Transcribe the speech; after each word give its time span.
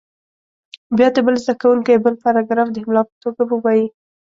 بیا 0.97 1.07
دې 1.15 1.21
بل 1.25 1.35
زده 1.43 1.53
کوونکی 1.61 2.01
بل 2.05 2.13
پاراګراف 2.23 2.67
د 2.71 2.77
املا 2.83 3.01
په 3.09 3.15
توګه 3.23 3.41
ووایي. 3.47 3.85